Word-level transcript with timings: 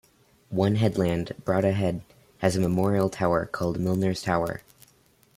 One 0.49 0.77
headland, 0.77 1.33
Bradda 1.45 1.73
Head, 1.75 2.01
has 2.39 2.55
a 2.55 2.59
memorial 2.59 3.07
tower 3.07 3.45
called 3.45 3.79
Milner's 3.79 4.23
Tower. 4.23 4.63